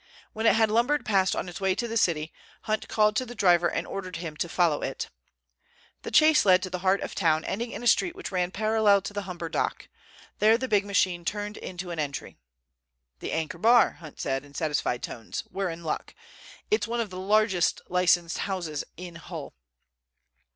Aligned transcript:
When 0.33 0.47
it 0.47 0.55
had 0.55 0.71
lumbered 0.71 1.05
past 1.05 1.35
on 1.35 1.47
its 1.47 1.61
way 1.61 1.75
to 1.75 1.87
the 1.87 1.95
city, 1.95 2.33
Hunt 2.61 2.87
called 2.87 3.15
to 3.17 3.23
the 3.23 3.35
driver 3.35 3.67
and 3.69 3.85
ordered 3.85 4.15
him 4.15 4.35
to 4.37 4.49
follow 4.49 4.81
it. 4.81 5.11
The 6.01 6.09
chase 6.09 6.43
led 6.43 6.63
to 6.63 6.71
the 6.71 6.79
heart 6.79 7.01
of 7.01 7.11
the 7.11 7.19
town, 7.19 7.45
ending 7.45 7.69
in 7.69 7.83
a 7.83 7.87
street 7.87 8.15
which 8.15 8.31
ran 8.31 8.49
parallel 8.49 9.03
to 9.03 9.13
the 9.13 9.21
Humber 9.29 9.47
Dock. 9.47 9.89
There 10.39 10.57
the 10.57 10.67
big 10.67 10.85
machine 10.85 11.23
turned 11.23 11.55
in 11.57 11.77
to 11.77 11.91
an 11.91 11.99
entry. 11.99 12.35
"The 13.19 13.31
Anchor 13.31 13.59
Bar," 13.59 13.91
Hunt 13.99 14.19
said, 14.19 14.43
in 14.43 14.55
satisfied 14.55 15.03
tones. 15.03 15.43
"We're 15.51 15.69
in 15.69 15.83
luck. 15.83 16.15
It's 16.71 16.87
one 16.87 16.99
of 16.99 17.11
the 17.11 17.19
largest 17.19 17.79
licensed 17.87 18.39
houses 18.39 18.83
in 18.97 19.17
Hull." 19.17 19.53